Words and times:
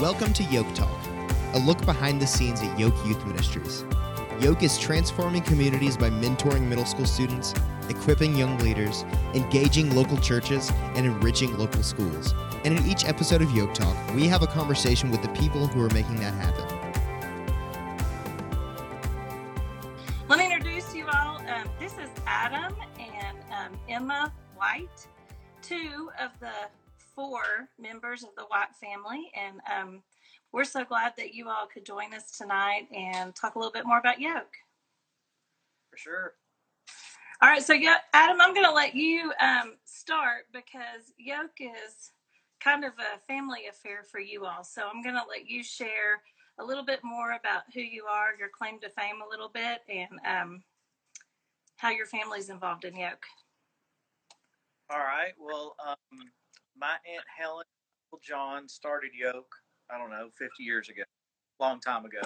Welcome 0.00 0.32
to 0.32 0.44
Yoke 0.44 0.74
Talk, 0.74 0.98
a 1.52 1.58
look 1.58 1.84
behind 1.84 2.22
the 2.22 2.26
scenes 2.26 2.62
at 2.62 2.78
Yoke 2.78 2.96
Youth 3.04 3.22
Ministries. 3.26 3.84
Yoke 4.40 4.62
is 4.62 4.78
transforming 4.78 5.42
communities 5.42 5.94
by 5.98 6.08
mentoring 6.08 6.68
middle 6.68 6.86
school 6.86 7.04
students, 7.04 7.52
equipping 7.90 8.34
young 8.34 8.56
leaders, 8.60 9.04
engaging 9.34 9.94
local 9.94 10.16
churches, 10.16 10.72
and 10.94 11.04
enriching 11.04 11.54
local 11.58 11.82
schools. 11.82 12.32
And 12.64 12.78
in 12.78 12.86
each 12.86 13.04
episode 13.04 13.42
of 13.42 13.50
Yoke 13.54 13.74
Talk, 13.74 13.94
we 14.14 14.26
have 14.26 14.42
a 14.42 14.46
conversation 14.46 15.10
with 15.10 15.20
the 15.20 15.28
people 15.38 15.66
who 15.66 15.82
are 15.82 15.90
making 15.90 16.16
that 16.20 16.32
happen. 16.32 16.64
Let 20.28 20.38
me 20.38 20.46
introduce 20.46 20.94
you 20.94 21.08
all. 21.08 21.42
Um, 21.46 21.68
this 21.78 21.92
is 21.98 22.08
Adam 22.26 22.74
and 22.98 23.36
um, 23.52 23.78
Emma 23.86 24.32
White, 24.56 25.06
two 25.60 26.08
of 26.18 26.30
the 26.40 26.52
four 27.14 27.68
members 27.78 28.22
of 28.22 28.30
the 28.36 28.44
White 28.44 28.74
family. 28.80 29.30
And 29.36 29.60
um, 29.70 30.02
we're 30.52 30.64
so 30.64 30.84
glad 30.84 31.12
that 31.16 31.34
you 31.34 31.48
all 31.48 31.66
could 31.72 31.84
join 31.84 32.14
us 32.14 32.36
tonight 32.36 32.88
and 32.94 33.34
talk 33.34 33.54
a 33.54 33.58
little 33.58 33.72
bit 33.72 33.86
more 33.86 33.98
about 33.98 34.20
Yoke. 34.20 34.56
For 35.90 35.96
sure. 35.96 36.34
All 37.42 37.48
right, 37.48 37.62
so 37.62 37.72
yeah, 37.72 37.96
Adam, 38.12 38.40
I'm 38.40 38.52
going 38.52 38.66
to 38.66 38.72
let 38.72 38.94
you 38.94 39.32
um, 39.40 39.76
start 39.84 40.46
because 40.52 41.14
Yoke 41.18 41.58
is 41.58 42.12
kind 42.62 42.84
of 42.84 42.92
a 42.98 43.18
family 43.26 43.60
affair 43.70 44.02
for 44.02 44.20
you 44.20 44.44
all. 44.44 44.62
So 44.62 44.82
I'm 44.82 45.02
going 45.02 45.14
to 45.14 45.22
let 45.26 45.48
you 45.48 45.62
share 45.62 46.20
a 46.58 46.64
little 46.64 46.84
bit 46.84 47.00
more 47.02 47.32
about 47.32 47.62
who 47.72 47.80
you 47.80 48.04
are, 48.04 48.38
your 48.38 48.50
claim 48.50 48.78
to 48.80 48.90
fame 48.90 49.22
a 49.26 49.28
little 49.28 49.48
bit, 49.48 49.80
and 49.88 50.20
um, 50.28 50.62
how 51.78 51.90
your 51.90 52.04
family's 52.04 52.50
involved 52.50 52.84
in 52.84 52.94
Yoke. 52.94 53.24
All 54.90 54.98
right. 54.98 55.32
Well, 55.38 55.76
um, 55.86 55.96
my 56.78 56.92
aunt 56.92 57.24
Helen, 57.38 57.64
Uncle 58.12 58.20
John 58.26 58.68
started 58.68 59.10
Yoke. 59.18 59.54
I 59.92 59.98
don't 59.98 60.10
know, 60.10 60.28
50 60.38 60.62
years 60.62 60.88
ago, 60.88 61.02
long 61.58 61.80
time 61.80 62.04
ago. 62.04 62.20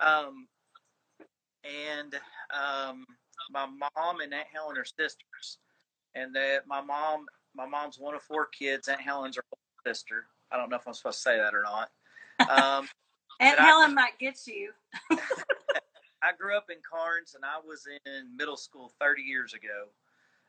Um, 0.00 0.46
and 1.64 2.14
um, 2.54 3.04
my 3.50 3.66
mom 3.66 4.20
and 4.20 4.32
Aunt 4.32 4.46
Helen 4.52 4.78
are 4.78 4.84
sisters, 4.84 5.58
and 6.14 6.34
that 6.34 6.66
my 6.66 6.80
mom, 6.80 7.26
my 7.54 7.66
mom's 7.66 7.98
one 7.98 8.14
of 8.14 8.22
four 8.22 8.46
kids. 8.46 8.88
Aunt 8.88 9.00
Helen's 9.00 9.36
her 9.36 9.42
sister. 9.86 10.26
I 10.50 10.56
don't 10.56 10.70
know 10.70 10.76
if 10.76 10.86
I'm 10.86 10.94
supposed 10.94 11.18
to 11.18 11.22
say 11.22 11.36
that 11.36 11.52
or 11.54 11.62
not. 11.62 11.90
Um, 12.48 12.88
Aunt 13.40 13.56
But 13.58 13.60
I- 13.60 13.66
Helen 13.66 13.94
might 13.94 14.18
get 14.18 14.46
you. 14.46 14.72
I 16.22 16.32
grew 16.36 16.56
up 16.56 16.66
in 16.70 16.78
Karns, 16.90 17.34
and 17.34 17.44
I 17.44 17.58
was 17.64 17.86
in 18.06 18.36
middle 18.36 18.56
school 18.56 18.92
30 19.00 19.22
years 19.22 19.54
ago. 19.54 19.86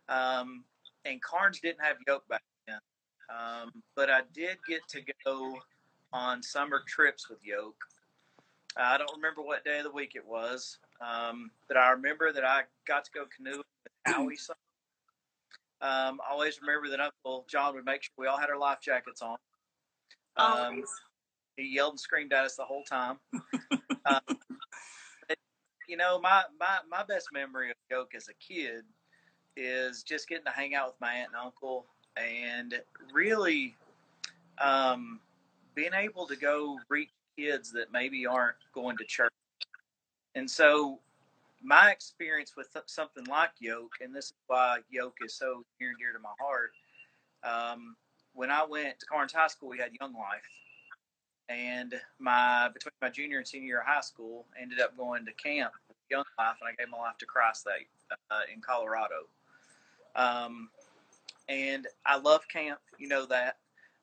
Um, 0.07 0.63
and 1.05 1.21
Karns 1.21 1.59
didn't 1.59 1.83
have 1.83 1.97
yoke 2.07 2.27
back 2.27 2.41
um, 3.29 3.71
but 3.95 4.09
I 4.09 4.21
did 4.33 4.57
get 4.67 4.81
to 4.89 5.01
go 5.25 5.59
on 6.11 6.41
summer 6.41 6.81
trips 6.87 7.29
with 7.29 7.39
yoke. 7.45 7.77
I 8.77 8.97
don't 8.97 9.11
remember 9.15 9.41
what 9.41 9.63
day 9.63 9.79
of 9.79 9.83
the 9.83 9.91
week 9.91 10.13
it 10.15 10.25
was, 10.25 10.79
um, 11.01 11.51
but 11.67 11.77
I 11.77 11.89
remember 11.91 12.31
that 12.31 12.45
I 12.45 12.61
got 12.87 13.05
to 13.05 13.11
go 13.11 13.25
canoeing 13.35 13.57
with 13.57 14.15
Howie. 14.15 14.35
some. 14.35 14.55
Um, 15.81 16.19
I 16.27 16.31
always 16.33 16.59
remember 16.61 16.89
that 16.89 16.99
Uncle 16.99 17.45
John 17.49 17.73
would 17.75 17.85
make 17.85 18.03
sure 18.03 18.11
we 18.17 18.27
all 18.27 18.37
had 18.37 18.49
our 18.49 18.57
life 18.57 18.79
jackets 18.81 19.21
on. 19.21 19.37
Um, 20.35 20.83
he 21.55 21.73
yelled 21.73 21.93
and 21.93 21.99
screamed 21.99 22.33
at 22.33 22.45
us 22.45 22.55
the 22.55 22.65
whole 22.65 22.83
time. 22.83 23.17
um, 24.05 24.37
you 25.87 25.97
know, 25.97 26.19
my, 26.19 26.43
my, 26.59 26.77
my 26.89 27.03
best 27.03 27.29
memory 27.33 27.71
of 27.71 27.75
Yoke 27.89 28.13
as 28.15 28.27
a 28.27 28.33
kid 28.35 28.83
is 29.57 30.03
just 30.03 30.27
getting 30.27 30.45
to 30.45 30.51
hang 30.51 30.75
out 30.75 30.87
with 30.87 31.01
my 31.01 31.13
aunt 31.13 31.29
and 31.33 31.43
uncle 31.43 31.87
and 32.19 32.75
really 33.13 33.75
um, 34.59 35.19
being 35.75 35.93
able 35.93 36.27
to 36.27 36.35
go 36.35 36.77
reach 36.89 37.09
kids 37.37 37.71
that 37.71 37.91
maybe 37.91 38.25
aren't 38.25 38.57
going 38.73 38.97
to 38.97 39.05
church. 39.05 39.31
And 40.35 40.49
so 40.49 40.99
my 41.63 41.91
experience 41.91 42.53
with 42.55 42.71
th- 42.73 42.85
something 42.87 43.25
like 43.25 43.51
Yoke, 43.59 43.93
and 44.01 44.15
this 44.15 44.25
is 44.25 44.33
why 44.47 44.79
Yoke 44.89 45.17
is 45.23 45.33
so 45.33 45.63
near 45.79 45.89
and 45.89 45.97
dear 45.97 46.13
to 46.13 46.19
my 46.19 46.29
heart. 46.39 46.71
Um, 47.43 47.95
when 48.33 48.51
I 48.51 48.65
went 48.65 48.99
to 48.99 49.05
Karns 49.05 49.33
High 49.33 49.47
School, 49.47 49.69
we 49.69 49.77
had 49.77 49.91
Young 49.99 50.13
Life, 50.13 50.43
and 51.49 51.93
my 52.19 52.69
between 52.73 52.93
my 53.01 53.09
junior 53.09 53.37
and 53.39 53.47
senior 53.47 53.67
year 53.67 53.79
of 53.81 53.87
high 53.87 54.01
school, 54.01 54.45
ended 54.61 54.79
up 54.79 54.95
going 54.95 55.25
to 55.25 55.33
camp 55.33 55.73
with 55.87 55.97
Young 56.09 56.23
Life, 56.37 56.57
and 56.61 56.69
I 56.69 56.75
gave 56.77 56.91
my 56.91 56.97
life 56.97 57.17
to 57.19 57.25
Christ 57.25 57.65
that 57.65 58.17
uh, 58.31 58.41
in 58.53 58.61
Colorado. 58.61 59.27
Um, 60.15 60.69
and 61.49 61.87
I 62.05 62.17
love 62.17 62.47
camp, 62.47 62.79
you 62.97 63.07
know 63.09 63.25
that. 63.25 63.57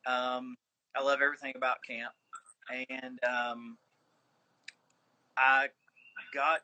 Um, 0.06 0.56
I 0.94 1.02
love 1.02 1.20
everything 1.22 1.52
about 1.56 1.78
camp, 1.86 2.12
and 2.90 3.18
um, 3.24 3.78
I 5.36 5.68
got 6.34 6.60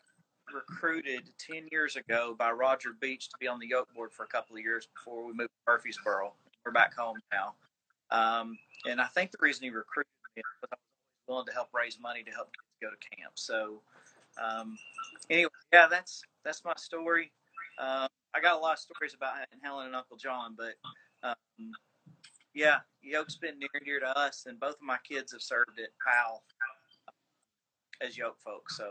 recruited 0.53 1.31
10 1.38 1.69
years 1.71 1.97
ago 1.97 2.34
by 2.38 2.50
Roger 2.50 2.91
Beach 3.00 3.28
to 3.28 3.37
be 3.41 3.47
on 3.47 3.59
the 3.59 3.66
yoke 3.66 3.92
board 3.94 4.12
for 4.12 4.25
a 4.25 4.28
couple 4.28 4.56
of 4.56 4.62
years 4.62 4.88
before 4.94 5.25
we 5.25 5.32
moved 5.32 5.50
to 5.50 5.72
Murfreesboro. 5.72 6.32
We're 6.65 6.72
back 6.72 6.94
home 6.94 7.16
now. 7.32 7.54
Um, 8.10 8.59
and 8.84 9.00
I 9.00 9.06
think 9.06 9.31
the 9.31 9.38
reason 9.41 9.65
he 9.65 9.71
recruited 9.71 10.10
me 10.37 10.41
is 10.41 10.44
because 10.60 10.72
I 10.72 10.76
was 10.76 11.28
willing 11.28 11.47
to 11.47 11.53
help 11.53 11.69
raise 11.72 11.98
money 12.00 12.22
to 12.25 12.31
help 12.31 12.48
kids 12.53 12.82
go 12.82 12.91
to 12.91 13.16
camp. 13.16 13.32
So, 13.37 13.81
um, 14.42 14.76
anyway, 15.31 15.50
yeah, 15.72 15.87
that's 15.88 16.22
that's 16.44 16.65
my 16.65 16.75
story. 16.76 17.32
Um, 17.78 18.09
I 18.34 18.41
got 18.41 18.56
a 18.56 18.59
lot 18.59 18.75
of 18.75 18.78
stories 18.78 19.15
about 19.15 19.34
Helen 19.62 19.87
and 19.87 19.97
Uncle 19.97 20.16
John, 20.16 20.56
but 20.56 20.75
um, 21.22 21.72
yeah, 22.55 22.78
Yoke's 23.03 23.37
been 23.37 23.59
near 23.59 23.69
and 23.75 23.84
dear 23.84 24.00
to 24.00 24.19
us, 24.19 24.44
and 24.47 24.59
both 24.59 24.75
of 24.75 24.83
my 24.83 24.99
kids 25.09 25.33
have 25.33 25.43
served 25.43 25.78
at 25.78 25.91
Powell 26.05 26.43
as 28.06 28.16
Yoke 28.16 28.38
folks. 28.44 28.77
So 28.77 28.91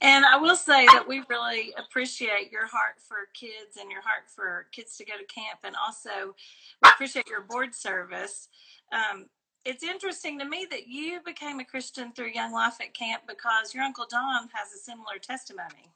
And 0.00 0.24
I 0.24 0.36
will 0.36 0.56
say 0.56 0.86
that 0.86 1.06
we 1.06 1.22
really 1.28 1.72
appreciate 1.78 2.50
your 2.50 2.66
heart 2.66 3.00
for 3.06 3.16
kids 3.34 3.76
and 3.80 3.90
your 3.90 4.02
heart 4.02 4.30
for 4.34 4.66
kids 4.72 4.96
to 4.96 5.04
go 5.04 5.14
to 5.18 5.24
camp, 5.26 5.60
and 5.64 5.74
also 5.76 6.34
we 6.82 6.90
appreciate 6.90 7.28
your 7.28 7.42
board 7.42 7.74
service. 7.74 8.48
Um, 8.92 9.26
it's 9.64 9.82
interesting 9.82 10.38
to 10.38 10.44
me 10.44 10.66
that 10.70 10.86
you 10.86 11.20
became 11.24 11.58
a 11.58 11.64
Christian 11.64 12.12
through 12.12 12.30
Young 12.32 12.52
Life 12.52 12.76
at 12.80 12.94
camp 12.94 13.22
because 13.26 13.74
your 13.74 13.82
uncle 13.82 14.06
Don 14.08 14.48
has 14.52 14.72
a 14.72 14.78
similar 14.78 15.18
testimony 15.20 15.92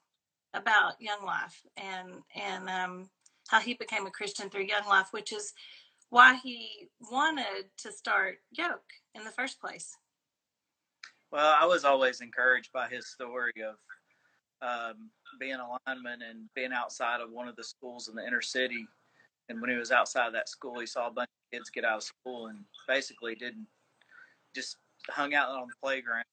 about 0.55 1.00
Young 1.00 1.25
Life 1.25 1.61
and 1.77 2.11
and 2.34 2.69
um, 2.69 3.11
how 3.49 3.61
he 3.61 3.75
became 3.75 4.06
a 4.06 4.11
Christian 4.11 4.49
through 4.49 4.65
Young 4.65 4.87
Life, 4.88 5.09
which 5.12 5.33
is 5.33 5.53
why 6.11 6.38
he 6.43 6.88
wanted 7.11 7.66
to 7.78 7.93
start 7.93 8.38
Yoke 8.50 8.91
in 9.15 9.25
the 9.25 9.31
first 9.31 9.61
place. 9.61 9.97
Well, 11.31 11.55
I 11.59 11.65
was 11.65 11.84
always 11.84 12.21
encouraged 12.21 12.72
by 12.72 12.88
his 12.88 13.09
story 13.09 13.53
of 13.65 13.77
um, 14.62 15.11
being 15.38 15.55
a 15.55 15.78
lineman 15.87 16.22
and 16.28 16.49
being 16.55 16.72
outside 16.72 17.21
of 17.21 17.31
one 17.31 17.49
of 17.49 17.56
the 17.56 17.65
schools 17.65 18.09
in 18.09 18.17
the 18.17 18.27
inner 18.27 18.43
city. 18.43 18.87
And 19.49 19.61
when 19.61 19.71
he 19.71 19.77
was 19.77 19.93
outside 19.93 20.27
of 20.27 20.32
that 20.32 20.49
school, 20.49 20.81
he 20.81 20.87
saw 20.87 21.06
a 21.06 21.12
bunch 21.12 21.28
of 21.28 21.56
kids 21.56 21.71
get 21.71 21.84
out 21.84 21.99
of 21.99 22.03
school 22.03 22.49
and 22.49 22.59
basically 22.88 23.34
didn't 23.37 23.67
just 24.55 24.77
hung 25.09 25.34
out 25.34 25.49
on 25.49 25.69
the 25.69 25.75
playground. 25.81 26.25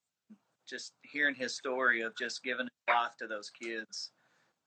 Just 0.67 0.94
hearing 1.03 1.35
his 1.35 1.55
story 1.55 2.01
of 2.01 2.16
just 2.17 2.44
giving 2.44 2.67
life 2.89 3.16
to 3.19 3.28
those 3.28 3.50
kids. 3.50 4.11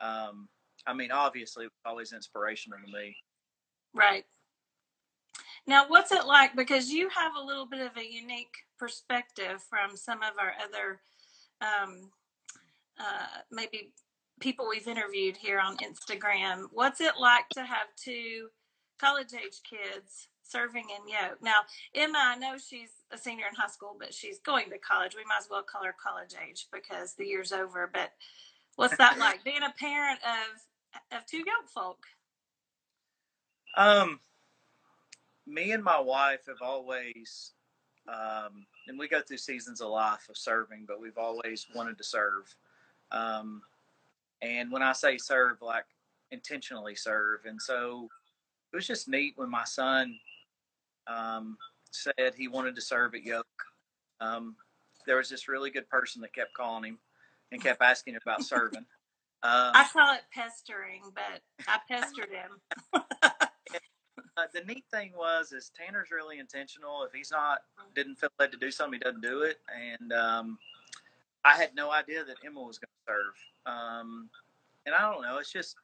Um, 0.01 0.49
I 0.87 0.95
mean, 0.95 1.13
obviously, 1.13 1.65
was 1.65 1.73
always 1.85 2.13
inspirational 2.13 2.79
to 2.85 2.93
me. 2.93 3.17
Right. 3.95 4.25
Now, 5.67 5.85
what's 5.89 6.13
it 6.13 6.27
like? 6.27 6.57
Because 6.57 6.91
you 6.91 7.09
have 7.11 7.33
a 7.37 7.45
little 7.45 7.67
bit 7.67 7.81
of 7.81 7.97
a 7.97 8.13
unique 8.13 8.55
perspective 8.79 9.63
from 9.69 9.97
some 9.97 10.23
of 10.23 10.33
our 10.41 10.55
other, 10.65 11.01
um, 11.61 12.11
uh, 12.99 13.43
maybe 13.51 13.93
people 14.41 14.67
we've 14.69 14.89
interviewed 14.89 15.37
here 15.37 15.61
on 15.61 15.77
Instagram. 15.79 16.65
What's 16.73 17.01
it 17.01 17.15
like 17.21 17.49
to 17.51 17.61
have 17.61 17.89
two 18.03 18.49
college 18.99 19.33
age 19.35 19.61
kids 19.69 20.29
serving 20.51 20.87
in 20.91 21.09
Yoke? 21.09 21.43
Now, 21.43 21.61
Emma, 21.95 22.19
I 22.19 22.37
know 22.37 22.57
she's 22.59 22.91
a 23.11 23.19
senior 23.19 23.47
in 23.49 23.55
high 23.55 23.69
school, 23.69 23.97
but 23.99 24.13
she's 24.13 24.39
going 24.41 24.71
to 24.71 24.79
college. 24.79 25.15
We 25.15 25.25
might 25.29 25.41
as 25.41 25.49
well 25.51 25.63
call 25.63 25.85
her 25.85 25.95
college 26.03 26.35
age 26.49 26.67
because 26.73 27.15
the 27.15 27.27
year's 27.27 27.53
over. 27.53 27.89
But 27.93 28.13
what's 28.77 28.97
that 28.97 29.19
like 29.21 29.45
being 29.45 29.63
a 29.63 29.75
parent 29.79 30.21
of 30.25 31.19
of 31.19 31.27
two 31.27 31.39
young 31.39 31.67
folk? 31.73 31.99
Um, 33.77 34.21
me 35.47 35.73
and 35.73 35.85
my 35.85 36.01
wife 36.01 36.47
have 36.49 36.63
always, 36.63 37.53
um, 38.09 38.67
and 38.89 38.99
we 38.99 39.09
go 39.09 39.21
through 39.21 39.37
seasons 39.37 39.81
of 39.81 39.91
life 39.91 40.29
of 40.29 40.37
serving, 40.37 40.85
but 40.87 41.01
we've 41.01 41.19
always 41.19 41.67
wanted 41.75 41.97
to 41.99 42.05
serve. 42.05 42.55
Um, 43.13 43.63
and 44.43 44.73
when 44.73 44.83
I 44.83 44.93
say 44.93 45.19
serve, 45.19 45.63
like 45.63 45.85
intentionally 46.31 46.95
serve. 46.95 47.41
And 47.45 47.61
so 47.61 48.09
it 48.73 48.77
was 48.77 48.87
just 48.87 49.09
neat 49.09 49.35
when 49.37 49.51
my 49.51 49.65
son 49.65 50.19
um, 51.07 51.57
said 51.91 52.35
he 52.37 52.49
wanted 52.49 52.75
to 52.77 52.81
serve 52.81 53.15
at 53.15 53.23
Yoke. 53.23 53.47
Um, 54.21 54.57
there 55.07 55.17
was 55.17 55.29
this 55.29 55.49
really 55.49 55.71
good 55.71 55.89
person 55.89 56.21
that 56.23 56.35
kept 56.35 56.55
calling 56.55 56.85
him 56.85 56.99
and 57.53 57.63
kept 57.63 57.83
asking 57.83 58.15
him 58.15 58.21
about 58.25 58.43
serving. 58.43 58.87
Um, 59.43 59.73
I 59.75 59.87
call 59.91 60.15
it 60.15 60.21
pestering, 60.35 61.01
but 61.15 61.41
I 61.67 61.79
pestered 61.89 62.29
him. 62.29 62.61
uh, 62.93 64.45
the 64.53 64.61
neat 64.67 64.85
thing 64.93 65.13
was 65.17 65.53
is 65.53 65.71
Tanner's 65.75 66.11
really 66.11 66.39
intentional. 66.39 67.05
If 67.05 67.13
he's 67.15 67.31
not 67.31 67.61
didn't 67.95 68.17
feel 68.17 68.29
led 68.39 68.53
to 68.53 68.59
do 68.59 68.71
something, 68.71 68.99
he 68.99 69.03
doesn't 69.03 69.23
do 69.23 69.41
it. 69.41 69.57
And 69.75 70.13
um, 70.13 70.59
I 71.43 71.57
had 71.57 71.75
no 71.75 71.91
idea 71.91 72.23
that 72.23 72.37
Emma 72.45 72.61
was 72.61 72.79
going 72.79 72.91
to 72.91 73.13
serve. 73.13 73.75
Um, 73.75 74.29
and 74.85 74.95
I 74.95 75.11
don't 75.11 75.23
know. 75.23 75.39
It's 75.39 75.53
just 75.53 75.77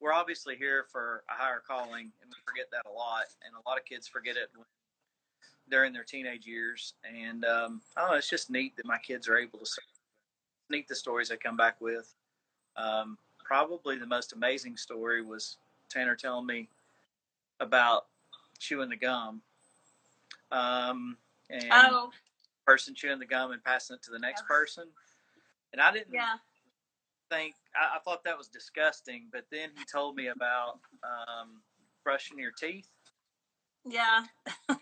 we're 0.00 0.12
obviously 0.12 0.56
here 0.56 0.86
for 0.90 1.22
a 1.30 1.34
higher 1.34 1.62
calling, 1.66 2.10
and 2.22 2.30
we 2.30 2.36
forget 2.46 2.66
that 2.72 2.90
a 2.90 2.92
lot. 2.92 3.24
And 3.44 3.54
a 3.54 3.68
lot 3.68 3.78
of 3.78 3.84
kids 3.84 4.08
forget 4.08 4.36
it 4.36 4.48
when, 4.54 4.66
during 5.70 5.92
their 5.92 6.04
teenage 6.04 6.46
years. 6.46 6.94
And 7.04 7.44
um, 7.44 7.80
I 7.96 8.00
don't 8.00 8.10
know. 8.10 8.16
It's 8.16 8.30
just 8.30 8.50
neat 8.50 8.76
that 8.76 8.86
my 8.86 8.98
kids 8.98 9.28
are 9.28 9.36
able 9.36 9.58
to 9.58 9.66
serve. 9.66 9.84
Neat 10.70 10.88
the 10.88 10.94
stories 10.94 11.28
they 11.28 11.36
come 11.36 11.56
back 11.56 11.80
with. 11.80 12.14
Um, 12.76 13.18
probably 13.44 13.96
the 13.98 14.06
most 14.06 14.32
amazing 14.32 14.76
story 14.76 15.22
was 15.22 15.56
Tanner 15.88 16.16
telling 16.16 16.46
me 16.46 16.68
about 17.58 18.06
chewing 18.58 18.88
the 18.88 18.96
gum. 18.96 19.42
Um, 20.52 21.16
and 21.50 21.64
Oh, 21.72 22.10
person 22.66 22.94
chewing 22.94 23.18
the 23.18 23.26
gum 23.26 23.52
and 23.52 23.62
passing 23.62 23.94
it 23.96 24.02
to 24.04 24.10
the 24.10 24.18
next 24.18 24.46
person. 24.46 24.84
And 25.72 25.80
I 25.80 25.92
didn't 25.92 26.14
yeah. 26.14 26.36
Think 27.30 27.54
I, 27.74 27.96
I 27.96 27.98
thought 28.00 28.24
that 28.24 28.36
was 28.36 28.48
disgusting, 28.48 29.28
but 29.32 29.44
then 29.50 29.70
he 29.76 29.84
told 29.90 30.16
me 30.16 30.26
about 30.28 30.80
um, 31.04 31.62
brushing 32.04 32.38
your 32.38 32.52
teeth, 32.52 32.88
Yeah. 33.88 34.24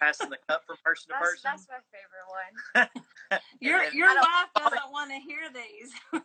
passing 0.01 0.31
the 0.31 0.39
cup 0.49 0.63
from 0.67 0.77
person 0.85 1.11
to 1.13 1.19
person. 1.19 1.41
that's 1.45 1.67
my 1.69 1.79
favorite 1.93 2.29
one. 2.29 2.89
Your 3.61 3.83
and, 3.83 3.93
your 3.93 4.09
I 4.09 4.15
wife 4.15 4.51
doesn't 4.65 4.91
want 4.91 5.11
to 5.11 5.17
hear 5.19 5.43
these. 5.53 5.93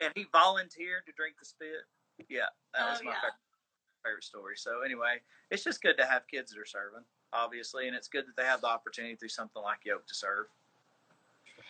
and 0.00 0.12
he 0.14 0.26
volunteered 0.30 1.02
to 1.06 1.12
drink 1.16 1.34
the 1.40 1.44
spit. 1.46 1.82
Yeah, 2.28 2.46
that 2.74 2.88
was 2.90 3.00
Oh, 3.02 3.04
my 3.04 3.10
yeah. 3.10 3.16
favorite, 3.16 3.34
favorite 4.04 4.24
story. 4.24 4.54
So 4.56 4.82
anyway, 4.82 5.16
it's 5.50 5.64
just 5.64 5.82
good 5.82 5.96
to 5.98 6.04
have 6.06 6.26
kids 6.28 6.52
that 6.52 6.60
are 6.60 6.66
serving, 6.66 7.02
obviously, 7.32 7.88
and 7.88 7.96
it's 7.96 8.08
good 8.08 8.24
that 8.26 8.36
they 8.36 8.44
have 8.46 8.60
the 8.60 8.68
opportunity 8.68 9.16
through 9.16 9.30
something 9.30 9.62
like 9.62 9.78
Yoke 9.84 10.06
to 10.06 10.14
serve. 10.14 10.46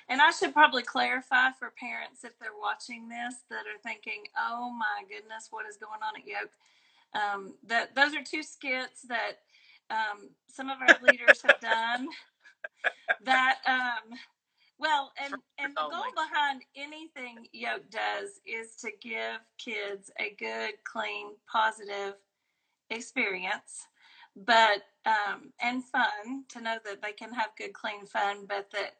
And 0.09 0.21
I 0.21 0.31
should 0.31 0.53
probably 0.53 0.83
clarify 0.83 1.51
for 1.59 1.73
parents 1.79 2.23
if 2.23 2.39
they're 2.39 2.51
watching 2.61 3.09
this 3.09 3.35
that 3.51 3.67
are 3.67 3.81
thinking, 3.83 4.23
"Oh 4.39 4.71
my 4.71 5.03
goodness, 5.09 5.49
what 5.51 5.67
is 5.67 5.77
going 5.77 6.01
on 6.03 6.21
at 6.21 6.27
Yoke?" 6.27 6.53
Um, 7.15 7.55
that 7.65 7.95
those 7.95 8.15
are 8.15 8.23
two 8.23 8.43
skits 8.43 9.03
that 9.09 9.41
um, 9.91 10.31
some 10.49 10.71
of 10.71 10.79
our 10.81 10.97
leaders 11.03 11.43
have 11.43 11.61
done. 11.61 12.09
That 13.25 13.59
um, 13.67 14.17
well, 14.79 15.13
and 15.23 15.35
and 15.59 15.75
the 15.75 15.89
goal 15.91 16.13
behind 16.15 16.63
anything 16.77 17.47
Yoke 17.53 17.91
does 17.91 18.41
is 18.47 18.77
to 18.77 18.91
give 19.01 19.41
kids 19.59 20.11
a 20.21 20.35
good, 20.39 20.75
clean, 20.85 21.33
positive 21.51 22.15
experience, 22.91 23.87
but 24.37 24.83
um, 25.07 25.53
and 25.63 25.85
fun 25.85 26.45
to 26.51 26.61
know 26.61 26.79
that 26.85 27.03
they 27.03 27.13
can 27.13 27.33
have 27.33 27.51
good, 27.57 27.73
clean 27.73 28.07
fun, 28.07 28.47
but 28.47 28.71
that 28.73 28.97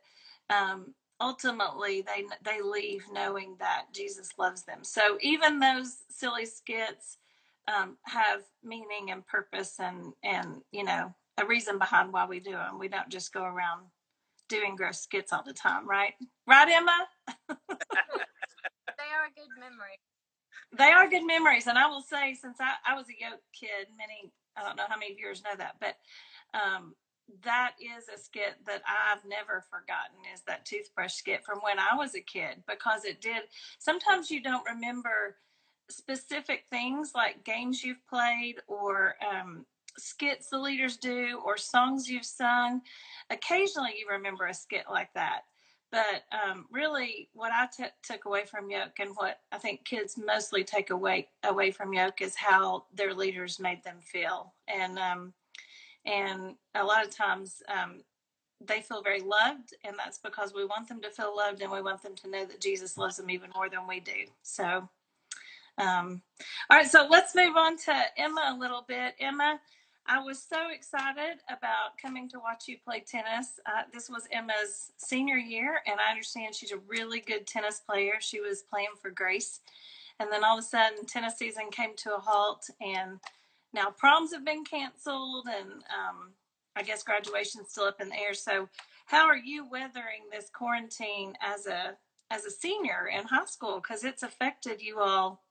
um, 0.51 0.95
ultimately 1.21 2.03
they 2.03 2.25
they 2.45 2.61
leave 2.63 3.05
knowing 3.13 3.57
that 3.59 3.87
Jesus 3.95 4.31
loves 4.39 4.65
them. 4.65 4.81
So 4.83 5.19
even 5.21 5.59
those 5.61 5.97
silly 6.11 6.47
skits 6.47 7.19
um, 7.69 7.97
have 8.05 8.43
meaning 8.63 9.11
and 9.11 9.27
purpose, 9.27 9.77
and 9.81 10.13
and 10.23 10.63
you 10.71 10.85
know 10.85 11.15
a 11.39 11.47
reason 11.47 11.79
behind 11.79 12.13
why 12.13 12.27
we 12.27 12.41
do 12.41 12.53
them. 12.53 12.79
We 12.79 12.89
don't 12.89 13.09
just 13.09 13.33
go 13.33 13.45
around 13.45 13.87
doing 14.49 14.77
gross 14.77 15.01
skits 15.01 15.33
all 15.33 15.43
the 15.45 15.53
time, 15.53 15.89
right? 15.89 16.15
Right, 16.47 16.69
Emma? 16.69 17.07
they 17.49 17.55
are 17.57 19.27
a 19.27 19.35
good 19.35 19.51
memory. 19.59 19.99
They 20.77 20.93
are 20.93 21.09
good 21.09 21.27
memories, 21.27 21.67
and 21.67 21.79
I 21.79 21.87
will 21.89 22.03
say, 22.03 22.35
since 22.35 22.59
I, 22.61 22.75
I 22.87 22.95
was 22.95 23.07
a 23.09 23.21
yoke 23.21 23.41
kid, 23.59 23.89
many 23.97 24.33
I 24.57 24.63
don't 24.63 24.77
know 24.77 24.85
how 24.89 24.99
many 24.99 25.15
viewers 25.15 25.43
know 25.45 25.57
that, 25.59 25.77
but 25.81 25.97
um, 26.55 26.95
that 27.43 27.73
is 27.81 28.09
a 28.09 28.19
skit 28.19 28.55
that 28.67 28.83
I've 28.87 29.25
never 29.29 29.65
forgotten. 29.71 30.17
Is 30.33 30.43
that 30.47 30.65
toothbrush 30.65 31.15
skit 31.15 31.45
from 31.45 31.59
when 31.61 31.79
I 31.79 31.97
was 31.97 32.15
a 32.15 32.21
kid 32.21 32.63
because 32.69 33.05
it 33.05 33.21
did. 33.21 33.43
Sometimes 33.79 34.31
you 34.31 34.43
don't 34.43 34.69
remember 34.69 35.37
specific 35.91 36.65
things 36.71 37.13
like 37.15 37.45
games 37.45 37.83
you've 37.83 38.07
played 38.09 38.57
or 38.67 39.15
um, 39.29 39.65
skits 39.99 40.49
the 40.51 40.59
leaders 40.59 40.97
do 40.97 41.41
or 41.45 41.57
songs 41.57 42.09
you've 42.09 42.25
sung. 42.25 42.81
Occasionally, 43.31 43.95
you 43.99 44.07
remember 44.11 44.47
a 44.47 44.55
skit 44.55 44.85
like 44.91 45.13
that. 45.15 45.43
But 45.93 46.25
um, 46.33 46.67
really, 46.71 47.31
what 47.33 47.53
I 47.53 47.69
t- 47.75 47.85
took 48.03 48.25
away 48.25 48.45
from 48.45 48.71
Yoke 48.71 48.99
and 48.99 49.13
what 49.15 49.39
I 49.53 49.59
think 49.59 49.85
kids 49.85 50.19
mostly 50.19 50.65
take 50.65 50.91
away 50.91 51.29
away 51.45 51.71
from 51.71 51.95
Yoke 51.95 52.21
is 52.21 52.35
how 52.35 52.87
their 52.93 53.15
leaders 53.15 53.61
made 53.61 53.85
them 53.85 54.01
feel, 54.01 54.53
and 54.67 54.99
um, 54.99 55.33
and 56.07 56.55
a 56.75 56.85
lot 56.85 57.05
of 57.05 57.15
times 57.15 57.63
um, 57.69 58.03
they 58.65 58.81
feel 58.81 59.03
very 59.03 59.21
loved, 59.21 59.75
and 59.85 59.97
that's 59.99 60.19
because 60.19 60.55
we 60.55 60.65
want 60.65 60.89
them 60.89 61.03
to 61.03 61.11
feel 61.11 61.37
loved, 61.37 61.61
and 61.61 61.71
we 61.71 61.83
want 61.83 62.03
them 62.03 62.15
to 62.17 62.31
know 62.31 62.45
that 62.47 62.61
Jesus 62.61 62.97
loves 62.97 63.17
them 63.17 63.31
even 63.31 63.51
more 63.55 63.69
than 63.69 63.87
we 63.87 64.01
do. 64.01 64.27
So, 64.43 64.89
um, 65.79 66.23
all 66.71 66.79
right, 66.79 66.87
so 66.87 67.07
let's 67.11 67.35
move 67.35 67.57
on 67.57 67.77
to 67.79 67.95
Emma 68.17 68.55
a 68.55 68.59
little 68.59 68.85
bit. 68.87 69.15
Emma, 69.21 69.61
I 70.07 70.21
was 70.21 70.41
so 70.41 70.71
excited 70.73 71.41
about 71.49 71.99
coming 72.01 72.29
to 72.31 72.39
watch 72.39 72.69
you 72.69 72.77
play 72.83 73.01
tennis. 73.01 73.59
Uh, 73.67 73.83
this 73.93 74.09
was 74.09 74.29
Emma's 74.31 74.93
senior 74.97 75.37
year, 75.37 75.81
and 75.87 75.99
I 76.01 76.11
understand 76.11 76.55
she's 76.55 76.73
a 76.73 76.79
really 76.87 77.21
good 77.21 77.47
tennis 77.47 77.81
player. 77.81 78.15
She 78.21 78.41
was 78.41 78.63
playing 78.63 78.95
for 79.03 79.11
Grace. 79.11 79.61
And 80.19 80.33
then 80.33 80.45
all 80.45 80.59
of 80.59 80.65
a 80.65 80.67
sudden, 80.67 81.05
tennis 81.07 81.37
season 81.37 81.65
came 81.71 81.95
to 81.97 82.15
a 82.15 82.19
halt, 82.19 82.71
and 82.81 83.19
now 83.73 83.91
proms 83.91 84.33
have 84.33 84.45
been 84.45 84.65
canceled, 84.65 85.47
and 85.47 85.71
um, 85.71 86.33
I 86.75 86.83
guess 86.83 87.03
graduation's 87.03 87.71
still 87.71 87.85
up 87.85 88.01
in 88.01 88.09
the 88.09 88.19
air. 88.19 88.35
So, 88.35 88.69
how 89.07 89.27
are 89.27 89.37
you 89.37 89.69
weathering 89.69 90.29
this 90.31 90.51
quarantine 90.51 91.35
as 91.41 91.67
a 91.67 91.97
as 92.31 92.45
a 92.45 92.51
senior 92.51 93.09
in 93.13 93.25
high 93.25 93.47
school? 93.47 93.81
Because 93.81 94.05
it's 94.05 94.23
affected 94.23 94.81
you 94.81 95.01
all 95.01 95.45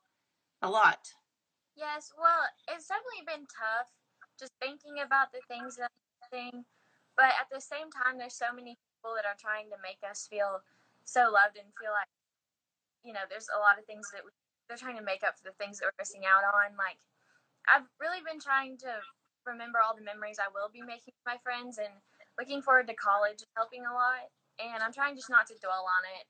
a 0.61 0.69
lot. 0.69 1.13
Yes, 1.75 2.11
well, 2.17 2.47
it's 2.71 2.87
definitely 2.87 3.27
been 3.27 3.45
tough 3.51 3.91
just 4.39 4.53
thinking 4.59 5.03
about 5.03 5.31
the 5.31 5.43
things 5.47 5.75
that 5.75 5.91
I'm. 6.31 6.63
But 7.15 7.31
at 7.39 7.47
the 7.47 7.63
same 7.63 7.87
time, 7.91 8.19
there's 8.19 8.35
so 8.35 8.51
many 8.51 8.75
people 8.75 9.15
that 9.15 9.23
are 9.23 9.39
trying 9.39 9.71
to 9.71 9.79
make 9.79 10.03
us 10.03 10.27
feel 10.27 10.59
so 11.07 11.31
loved 11.31 11.55
and 11.55 11.71
feel 11.79 11.95
like, 11.95 12.11
you 13.07 13.15
know, 13.15 13.23
there's 13.31 13.47
a 13.55 13.59
lot 13.63 13.79
of 13.79 13.87
things 13.87 14.11
that 14.11 14.19
we, 14.27 14.35
they're 14.67 14.81
trying 14.81 14.99
to 14.99 15.05
make 15.05 15.23
up 15.23 15.39
for 15.39 15.47
the 15.47 15.55
things 15.55 15.79
that 15.79 15.87
we're 15.87 16.01
missing 16.03 16.27
out 16.27 16.43
on. 16.43 16.75
Like, 16.75 16.99
I've 17.69 17.87
really 17.99 18.21
been 18.25 18.39
trying 18.39 18.77
to 18.85 19.01
remember 19.45 19.79
all 19.81 19.95
the 19.95 20.05
memories 20.05 20.41
I 20.41 20.49
will 20.49 20.69
be 20.69 20.81
making 20.81 21.13
with 21.13 21.27
my 21.27 21.37
friends 21.41 21.77
and 21.77 21.91
looking 22.37 22.61
forward 22.61 22.87
to 22.89 22.97
college 22.97 23.41
is 23.41 23.51
helping 23.55 23.85
a 23.85 23.93
lot. 23.93 24.29
And 24.57 24.79
I'm 24.79 24.95
trying 24.95 25.19
just 25.19 25.29
not 25.29 25.51
to 25.51 25.55
dwell 25.59 25.83
on 25.83 26.03
it. 26.15 26.23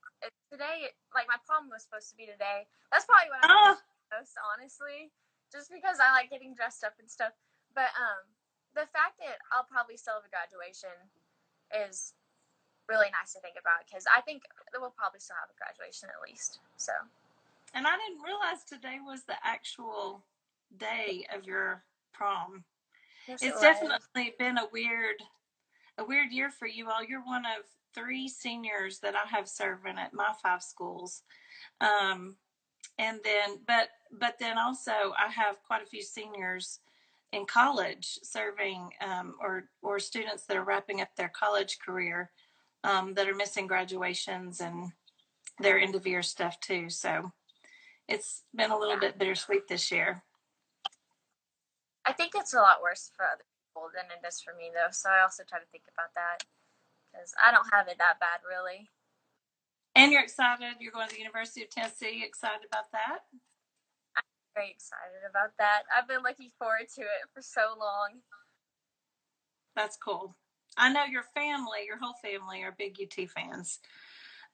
today, 0.50 0.90
like, 1.14 1.30
my 1.30 1.38
prom 1.46 1.70
was 1.70 1.86
supposed 1.86 2.10
to 2.10 2.18
be 2.18 2.26
today. 2.26 2.66
That's 2.90 3.06
probably 3.06 3.30
what 3.30 3.46
I'm 3.46 3.54
Oh, 3.54 3.78
most 4.10 4.34
honestly, 4.54 5.14
just 5.54 5.70
because 5.70 6.02
I 6.02 6.10
like 6.10 6.30
getting 6.34 6.50
dressed 6.54 6.82
up 6.82 6.98
and 6.98 7.06
stuff. 7.06 7.38
But 7.70 7.94
um, 7.94 8.26
the 8.74 8.90
fact 8.90 9.22
that 9.22 9.38
I'll 9.54 9.68
probably 9.70 9.94
still 9.94 10.18
have 10.18 10.26
a 10.26 10.32
graduation 10.32 10.94
is 11.70 12.18
really 12.88 13.10
nice 13.10 13.34
to 13.34 13.40
think 13.42 13.58
about 13.58 13.86
because 13.86 14.06
I 14.10 14.22
think 14.22 14.46
that 14.46 14.78
we'll 14.78 14.94
probably 14.94 15.18
still 15.18 15.38
have 15.38 15.50
a 15.50 15.58
graduation 15.58 16.10
at 16.10 16.22
least. 16.22 16.58
So 16.78 16.94
and 17.74 17.86
I 17.86 17.98
didn't 17.98 18.22
realize 18.22 18.62
today 18.62 18.98
was 19.02 19.26
the 19.26 19.36
actual 19.42 20.22
day 20.76 21.26
of 21.34 21.44
your 21.46 21.84
prom. 22.12 22.64
yes, 23.28 23.42
It's 23.42 23.44
it 23.44 23.54
was. 23.54 23.60
definitely 23.62 24.34
been 24.38 24.58
a 24.58 24.68
weird, 24.72 25.16
a 25.98 26.04
weird 26.04 26.32
year 26.32 26.50
for 26.50 26.66
you 26.66 26.88
all. 26.90 27.04
You're 27.04 27.24
one 27.24 27.44
of 27.44 27.64
three 27.94 28.28
seniors 28.28 28.98
that 29.00 29.14
I 29.16 29.26
have 29.28 29.48
serving 29.48 29.98
at 29.98 30.14
my 30.14 30.32
five 30.42 30.62
schools, 30.62 31.22
um, 31.80 32.36
and 32.98 33.20
then, 33.24 33.58
but 33.66 33.88
but 34.12 34.36
then 34.38 34.58
also 34.58 34.92
I 35.18 35.30
have 35.30 35.62
quite 35.66 35.82
a 35.82 35.86
few 35.86 36.02
seniors 36.02 36.80
in 37.32 37.44
college 37.46 38.18
serving, 38.22 38.90
um, 39.06 39.34
or 39.40 39.64
or 39.82 39.98
students 39.98 40.46
that 40.46 40.56
are 40.56 40.64
wrapping 40.64 41.00
up 41.00 41.08
their 41.16 41.30
college 41.30 41.78
career 41.84 42.30
um, 42.84 43.14
that 43.14 43.28
are 43.28 43.34
missing 43.34 43.66
graduations 43.66 44.60
and 44.60 44.92
their 45.60 45.78
end 45.78 45.94
of 45.94 46.06
year 46.06 46.22
stuff 46.22 46.60
too. 46.60 46.88
So 46.90 47.32
it's 48.08 48.44
been 48.54 48.70
a 48.70 48.78
little 48.78 48.98
bit 48.98 49.18
bittersweet 49.18 49.68
this 49.68 49.90
year. 49.90 50.22
I 52.06 52.12
think 52.12 52.32
it's 52.34 52.54
a 52.54 52.62
lot 52.62 52.80
worse 52.80 53.10
for 53.16 53.26
other 53.26 53.42
people 53.42 53.90
than 53.90 54.06
it 54.14 54.22
is 54.26 54.40
for 54.40 54.54
me 54.54 54.70
though. 54.72 54.94
So 54.94 55.10
I 55.10 55.26
also 55.26 55.42
try 55.42 55.58
to 55.58 55.66
think 55.74 55.84
about 55.90 56.14
that 56.14 56.46
because 57.10 57.34
I 57.36 57.50
don't 57.50 57.66
have 57.74 57.88
it 57.88 57.98
that 57.98 58.22
bad 58.22 58.46
really. 58.46 58.88
And 59.96 60.12
you're 60.12 60.22
excited. 60.22 60.78
You're 60.78 60.92
going 60.92 61.08
to 61.08 61.14
the 61.14 61.20
University 61.20 61.62
of 61.62 61.70
Tennessee. 61.70 62.22
Excited 62.24 62.62
about 62.70 62.92
that? 62.92 63.26
I'm 64.14 64.22
very 64.54 64.70
excited 64.70 65.24
about 65.28 65.56
that. 65.58 65.82
I've 65.90 66.06
been 66.06 66.22
looking 66.22 66.52
forward 66.58 66.86
to 66.94 67.02
it 67.02 67.26
for 67.34 67.42
so 67.42 67.74
long. 67.80 68.20
That's 69.74 69.96
cool. 69.96 70.36
I 70.76 70.92
know 70.92 71.04
your 71.04 71.24
family, 71.34 71.84
your 71.86 71.98
whole 71.98 72.14
family, 72.22 72.62
are 72.62 72.76
big 72.76 72.96
UT 73.00 73.28
fans. 73.30 73.78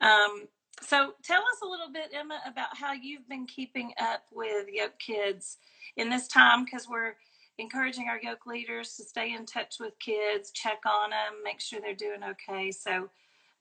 Um, 0.01 0.47
so 0.81 1.15
tell 1.23 1.43
us 1.43 1.61
a 1.63 1.69
little 1.69 1.91
bit, 1.93 2.15
Emma, 2.15 2.41
about 2.47 2.77
how 2.77 2.93
you've 2.93 3.29
been 3.29 3.47
keeping 3.47 3.93
up 4.01 4.23
with 4.33 4.67
Yoke 4.73 4.99
Kids 4.99 5.59
in 5.97 6.09
this 6.09 6.29
time 6.29 6.65
because 6.65 6.89
we're 6.89 7.15
encouraging 7.59 8.09
our 8.09 8.21
yoke 8.21 8.47
leaders 8.47 8.97
to 8.97 9.05
stay 9.05 9.35
in 9.35 9.47
touch 9.47 9.77
with 9.79 9.99
kids, 9.99 10.51
check 10.53 10.81
on 10.87 11.11
them, 11.11 11.43
make 11.45 11.61
sure 11.61 11.81
they're 11.81 11.95
doing 11.95 12.25
okay. 12.25 12.71
So, 12.71 13.11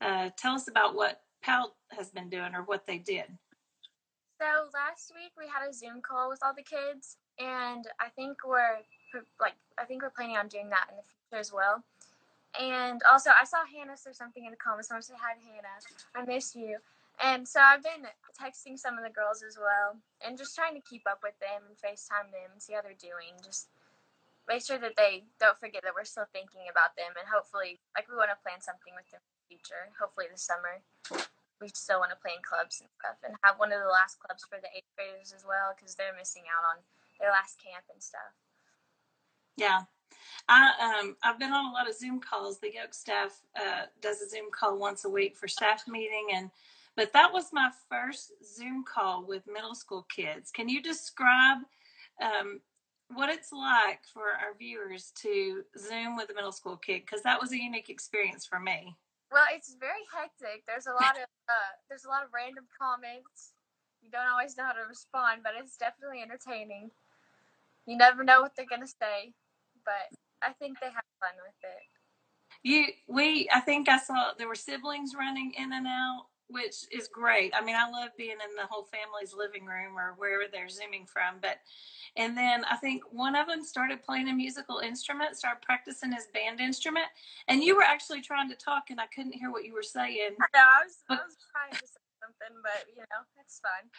uh, 0.02 0.30
tell 0.38 0.54
us 0.54 0.68
about 0.68 0.96
what 0.96 1.22
Powell 1.42 1.76
has 1.90 2.10
been 2.10 2.30
doing 2.30 2.56
or 2.56 2.64
what 2.64 2.88
they 2.88 2.98
did. 2.98 3.26
So 4.42 4.48
last 4.74 5.14
week 5.14 5.34
we 5.38 5.46
had 5.46 5.70
a 5.70 5.74
Zoom 5.74 6.02
call 6.02 6.30
with 6.30 6.40
all 6.42 6.54
the 6.56 6.64
kids, 6.66 7.18
and 7.38 7.86
I 8.00 8.10
think 8.10 8.38
we're 8.44 8.82
like 9.40 9.54
I 9.78 9.84
think 9.86 10.02
we're 10.02 10.10
planning 10.10 10.38
on 10.38 10.48
doing 10.48 10.70
that 10.70 10.88
in 10.90 10.98
the 10.98 11.04
future 11.04 11.40
as 11.40 11.54
well. 11.54 11.84
And 12.60 13.02
also, 13.06 13.30
I 13.40 13.46
saw 13.46 13.64
Hannah 13.70 13.96
say 13.96 14.12
something 14.14 14.44
in 14.44 14.52
the 14.52 14.58
comments. 14.58 14.90
I 14.90 14.96
want 14.96 15.06
to 15.06 15.14
say 15.14 15.20
hi 15.22 15.38
Hannah. 15.40 15.78
I 16.16 16.26
miss 16.26 16.56
you. 16.56 16.80
And 17.24 17.48
so 17.48 17.62
I've 17.62 17.84
been 17.84 18.10
texting 18.34 18.80
some 18.80 18.98
of 18.98 19.04
the 19.06 19.14
girls 19.14 19.44
as 19.46 19.62
well, 19.62 20.02
and 20.26 20.38
just 20.38 20.56
trying 20.56 20.74
to 20.74 20.82
keep 20.82 21.04
up 21.06 21.20
with 21.22 21.38
them 21.38 21.62
and 21.70 21.78
FaceTime 21.78 22.34
them 22.34 22.50
and 22.52 22.62
see 22.62 22.74
how 22.74 22.82
they're 22.82 22.98
doing. 22.98 23.38
Just 23.46 23.70
make 24.52 24.60
sure 24.60 24.76
that 24.84 25.00
they 25.00 25.24
don't 25.40 25.56
forget 25.64 25.80
that 25.88 25.96
we're 25.96 26.04
still 26.04 26.28
thinking 26.36 26.68
about 26.68 26.92
them, 27.00 27.16
and 27.16 27.24
hopefully, 27.24 27.80
like 27.96 28.12
we 28.12 28.20
want 28.20 28.28
to 28.36 28.44
plan 28.44 28.60
something 28.60 28.92
with 28.92 29.08
them 29.08 29.24
in 29.24 29.32
the 29.40 29.48
future. 29.48 29.88
Hopefully 29.96 30.28
this 30.28 30.44
summer, 30.44 30.84
we 31.64 31.72
still 31.72 32.04
want 32.04 32.12
to 32.12 32.20
play 32.20 32.36
in 32.36 32.44
clubs 32.44 32.84
and 32.84 32.92
stuff, 33.00 33.16
and 33.24 33.40
have 33.48 33.56
one 33.56 33.72
of 33.72 33.80
the 33.80 33.88
last 33.88 34.20
clubs 34.20 34.44
for 34.44 34.60
the 34.60 34.68
eighth 34.76 34.92
graders 35.00 35.32
as 35.32 35.48
well 35.48 35.72
because 35.72 35.96
they're 35.96 36.18
missing 36.20 36.44
out 36.52 36.68
on 36.68 36.84
their 37.24 37.32
last 37.32 37.64
camp 37.64 37.88
and 37.88 38.04
stuff. 38.04 38.36
Yeah, 39.56 39.88
I 40.52 41.00
um 41.00 41.16
I've 41.24 41.40
been 41.40 41.56
on 41.56 41.72
a 41.72 41.74
lot 41.74 41.88
of 41.88 41.96
Zoom 41.96 42.20
calls. 42.20 42.60
The 42.60 42.76
Yoke 42.76 42.94
staff 42.94 43.40
uh, 43.56 43.88
does 44.04 44.20
a 44.20 44.28
Zoom 44.28 44.52
call 44.52 44.76
once 44.76 45.08
a 45.08 45.10
week 45.10 45.40
for 45.40 45.48
staff 45.48 45.88
meeting, 45.88 46.36
and 46.36 46.52
but 47.00 47.16
that 47.16 47.32
was 47.32 47.56
my 47.56 47.72
first 47.88 48.36
Zoom 48.44 48.84
call 48.84 49.24
with 49.24 49.48
middle 49.48 49.76
school 49.76 50.04
kids. 50.12 50.52
Can 50.52 50.68
you 50.68 50.84
describe 50.84 51.64
um, 52.22 52.60
what 53.14 53.30
it's 53.30 53.52
like 53.52 54.02
for 54.14 54.36
our 54.40 54.56
viewers 54.58 55.12
to 55.22 55.64
Zoom 55.78 56.16
with 56.16 56.30
a 56.30 56.34
middle 56.34 56.52
school 56.52 56.78
kid? 56.78 57.04
Because 57.06 57.24
that 57.24 57.40
was 57.40 57.52
a 57.52 57.58
unique 57.58 57.90
experience 57.90 58.46
for 58.46 58.60
me. 58.60 58.96
Well, 59.32 59.46
it's 59.54 59.76
very 59.80 60.04
hectic. 60.14 60.64
There's 60.68 60.88
a 60.88 60.94
lot 60.94 61.16
of 61.16 61.30
uh, 61.48 61.74
there's 61.90 62.06
a 62.06 62.10
lot 62.10 62.24
of 62.24 62.30
random 62.34 62.66
comments. 62.80 63.54
You 64.02 64.10
don't 64.12 64.28
always 64.28 64.58
know 64.58 64.66
how 64.66 64.74
to 64.74 64.88
respond, 64.90 65.42
but 65.44 65.54
it's 65.58 65.78
definitely 65.78 66.22
entertaining. 66.22 66.92
You 67.86 67.98
never 67.98 68.24
know 68.24 68.42
what 68.42 68.56
they're 68.56 68.66
gonna 68.70 68.88
say 68.88 69.34
but 69.86 70.18
I 70.42 70.54
think 70.54 70.80
they 70.80 70.88
have 70.88 71.04
fun 71.20 71.36
with 71.44 71.56
it. 71.64 71.84
You, 72.64 72.88
we, 73.08 73.50
I 73.52 73.60
think 73.60 73.90
I 73.90 73.98
saw 73.98 74.32
there 74.38 74.48
were 74.48 74.56
siblings 74.56 75.14
running 75.18 75.54
in 75.58 75.74
and 75.74 75.88
out, 75.88 76.26
which 76.52 76.86
is 76.92 77.08
great. 77.08 77.54
I 77.56 77.64
mean, 77.64 77.76
I 77.76 77.90
love 77.90 78.10
being 78.18 78.38
in 78.38 78.56
the 78.56 78.68
whole 78.70 78.84
family's 78.84 79.34
living 79.34 79.66
room 79.66 79.98
or 79.98 80.16
wherever 80.18 80.44
they're 80.52 80.70
zooming 80.70 81.06
from. 81.06 81.40
But, 81.42 81.58
and 82.16 82.38
then 82.38 82.64
I 82.70 82.76
think 82.78 83.04
one 83.12 83.36
of 83.36 83.48
them 83.48 83.64
started 83.64 84.04
playing 84.04 84.30
a 84.30 84.34
musical 84.34 84.80
instrument, 84.80 85.38
started 85.38 85.62
practicing 85.62 86.12
his 86.12 86.28
band 86.34 86.60
instrument, 86.60 87.08
and 87.48 87.64
you 87.64 87.76
were 87.76 87.84
actually 87.84 88.22
trying 88.22 88.50
to 88.50 88.56
talk, 88.56 88.90
and 88.90 89.00
I 89.00 89.08
couldn't 89.08 89.34
hear 89.34 89.52
what 89.52 89.66
you 89.66 89.74
were 89.74 89.84
saying. 89.84 90.36
No, 90.40 90.60
I 90.60 90.84
was, 90.86 90.98
I 91.10 91.14
was 91.16 91.38
trying 91.52 91.74
to 91.80 91.88
say 91.88 92.06
something, 92.22 92.62
but 92.62 92.86
you 92.90 93.02
know, 93.02 93.22
that's 93.38 93.60
fine 93.60 93.90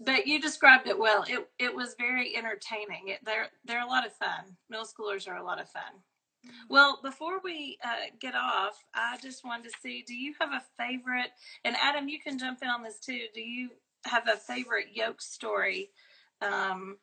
but 0.00 0.26
you 0.26 0.40
described 0.40 0.86
it 0.88 0.98
well. 0.98 1.24
It 1.26 1.48
it 1.58 1.74
was 1.74 1.94
very 1.98 2.36
entertaining. 2.36 3.08
It, 3.08 3.20
they're 3.24 3.48
they're 3.64 3.84
a 3.84 3.86
lot 3.86 4.06
of 4.06 4.12
fun. 4.12 4.56
Middle 4.68 4.84
schoolers 4.84 5.26
are 5.28 5.36
a 5.36 5.44
lot 5.44 5.60
of 5.60 5.70
fun. 5.70 5.82
Well, 6.68 7.00
before 7.02 7.40
we 7.42 7.78
uh, 7.84 8.10
get 8.20 8.34
off, 8.34 8.82
I 8.94 9.16
just 9.22 9.44
wanted 9.44 9.64
to 9.64 9.78
see: 9.82 10.04
Do 10.06 10.14
you 10.14 10.34
have 10.40 10.50
a 10.50 10.62
favorite? 10.78 11.30
And 11.64 11.76
Adam, 11.82 12.08
you 12.08 12.20
can 12.20 12.38
jump 12.38 12.60
in 12.62 12.68
on 12.68 12.82
this 12.82 12.98
too. 12.98 13.26
Do 13.34 13.40
you 13.40 13.70
have 14.04 14.28
a 14.28 14.36
favorite 14.36 14.88
yoke 14.94 15.20
story 15.20 15.90
um, 16.42 16.98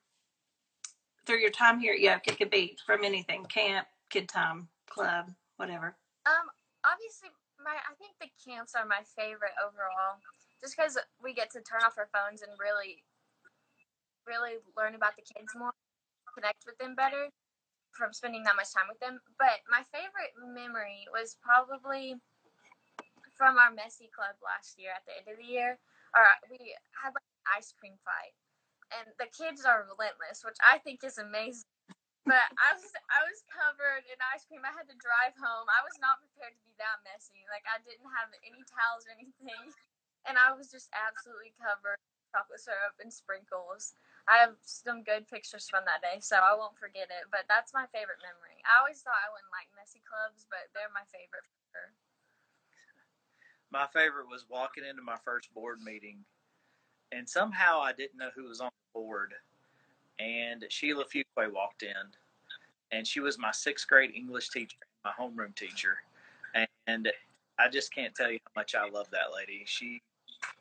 through 1.26 1.40
your 1.40 1.52
time 1.52 1.80
here 1.80 1.94
at 1.94 2.00
Yoke? 2.00 2.28
It 2.28 2.38
could 2.38 2.50
be 2.50 2.78
from 2.86 3.04
anything: 3.04 3.46
camp, 3.46 3.88
kid 4.10 4.30
time, 4.30 4.68
club, 4.90 5.32
whatever. 5.58 5.96
Um, 6.26 6.48
obviously, 6.86 7.30
my 7.64 7.72
I 7.72 7.96
think 7.96 8.14
the 8.20 8.30
camps 8.44 8.74
are 8.76 8.86
my 8.86 9.02
favorite 9.16 9.56
overall 9.64 10.20
just 10.62 10.78
because 10.78 10.98
we 11.22 11.34
get 11.34 11.52
to 11.52 11.60
turn 11.60 11.82
off 11.84 11.98
our 11.98 12.08
phones 12.16 12.42
and 12.42 12.52
really, 12.58 13.04
really 14.26 14.64
learn 14.78 14.96
about 14.96 15.16
the 15.18 15.22
kids 15.22 15.52
more, 15.56 15.74
connect 16.34 16.64
with 16.66 16.78
them 16.78 16.96
better 16.96 17.28
from 17.94 18.14
spending 18.14 18.44
that 18.44 18.58
much 18.58 18.74
time 18.74 18.90
with 18.90 19.00
them. 19.00 19.22
But 19.38 19.64
my 19.70 19.86
favorite 19.94 20.34
memory 20.38 21.06
was 21.14 21.38
probably 21.42 22.18
from 23.38 23.58
our 23.58 23.74
messy 23.74 24.10
club 24.14 24.38
last 24.44 24.78
year 24.78 24.94
at 24.94 25.06
the 25.06 25.16
end 25.18 25.28
of 25.30 25.38
the 25.40 25.48
year. 25.48 25.78
Or 26.14 26.26
uh, 26.26 26.38
we 26.50 26.76
had 27.02 27.14
like 27.14 27.26
an 27.26 27.58
ice 27.58 27.74
cream 27.74 27.98
fight, 28.06 28.38
and 28.94 29.10
the 29.18 29.30
kids 29.34 29.66
are 29.66 29.90
relentless, 29.90 30.46
which 30.46 30.60
I 30.62 30.78
think 30.78 31.02
is 31.02 31.18
amazing. 31.18 31.66
But 32.26 32.46
I 32.56 32.78
was 32.78 32.94
I 33.10 33.22
was 33.26 33.42
covered 33.50 34.06
in 34.06 34.18
ice 34.34 34.46
cream. 34.46 34.62
I 34.62 34.74
had 34.74 34.86
to 34.90 34.98
drive 35.02 35.34
home. 35.40 35.66
I 35.74 35.82
was 35.82 35.98
not 35.98 36.22
prepared 36.22 36.54
to 36.54 36.64
be 36.70 36.78
that 36.78 37.02
messy. 37.02 37.44
Like 37.50 37.66
I 37.66 37.82
didn't 37.82 38.10
have 38.14 38.30
any 38.46 38.62
towels 38.70 39.10
or 39.10 39.18
anything 39.18 39.74
and 40.28 40.40
I 40.40 40.56
was 40.56 40.72
just 40.72 40.90
absolutely 40.96 41.56
covered 41.60 42.00
chocolate 42.32 42.64
syrup 42.64 42.98
and 43.00 43.12
sprinkles. 43.12 43.94
I 44.28 44.40
have 44.40 44.56
some 44.64 45.04
good 45.04 45.28
pictures 45.28 45.68
from 45.68 45.84
that 45.86 46.02
day, 46.02 46.20
so 46.24 46.38
I 46.38 46.56
won't 46.56 46.80
forget 46.80 47.12
it. 47.12 47.28
But 47.32 47.44
that's 47.50 47.74
my 47.74 47.86
favorite 47.92 48.24
memory. 48.24 48.64
I 48.64 48.80
always 48.80 49.04
thought 49.04 49.20
I 49.20 49.32
wouldn't 49.32 49.52
like 49.52 49.68
messy 49.76 50.00
clubs, 50.08 50.48
but 50.50 50.72
they're 50.72 50.92
my 50.96 51.04
favorite 51.12 51.44
sure. 51.72 51.92
My 53.72 53.88
favorite 53.92 54.30
was 54.30 54.46
walking 54.48 54.86
into 54.86 55.02
my 55.02 55.18
first 55.26 55.54
board 55.54 55.82
meeting, 55.82 56.24
and 57.12 57.28
somehow 57.28 57.82
I 57.82 57.92
didn't 57.92 58.18
know 58.18 58.30
who 58.36 58.48
was 58.48 58.62
on 58.62 58.70
the 58.70 59.00
board. 59.00 59.34
And 60.20 60.64
Sheila 60.70 61.06
Fuquay 61.06 61.52
walked 61.52 61.84
in, 61.84 62.14
and 62.92 63.08
she 63.08 63.20
was 63.20 63.40
my 63.40 63.52
sixth 63.52 63.88
grade 63.88 64.14
English 64.16 64.50
teacher, 64.50 64.78
my 65.04 65.12
homeroom 65.12 65.56
teacher. 65.56 65.98
And 66.88 67.12
I 67.58 67.70
just 67.70 67.94
can't 67.94 68.14
tell 68.14 68.32
you 68.32 68.40
how 68.46 68.62
much 68.62 68.76
I 68.76 68.88
love 68.88 69.10
that 69.12 69.34
lady. 69.36 69.64
She 69.66 70.02